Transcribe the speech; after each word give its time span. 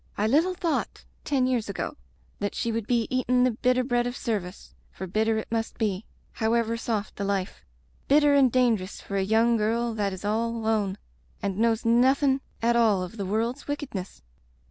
I 0.17 0.25
little 0.25 0.55
thought, 0.55 1.05
ten 1.23 1.45
years 1.45 1.69
ago, 1.69 1.95
that 2.39 2.55
she 2.55 2.71
would 2.71 2.87
be 2.87 3.07
catin* 3.11 3.43
the 3.43 3.51
bitter 3.51 3.83
bread 3.83 4.07
of 4.07 4.17
service, 4.17 4.73
for 4.89 5.05
bit 5.05 5.25
ter 5.25 5.37
it 5.37 5.51
must 5.51 5.77
be, 5.77 6.05
however 6.31 6.75
soft 6.75 7.17
the 7.17 7.23
life; 7.23 7.63
bitter 8.07 8.33
and 8.33 8.51
dangerous 8.51 8.99
for 8.99 9.15
a 9.15 9.21
young 9.21 9.57
girl 9.57 9.93
that 9.93 10.11
is 10.11 10.25
all 10.25 10.49
alone 10.49 10.97
and 11.39 11.59
knows 11.59 11.85
nothin* 11.85 12.41
at 12.63 12.75
all 12.75 13.03
of 13.03 13.17
the 13.17 13.27
world's 13.27 13.67
wickedness. 13.67 14.23